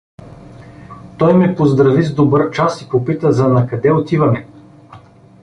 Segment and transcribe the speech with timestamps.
[1.17, 4.47] Той ме поздрави с добър час и попита за на къде отиваме.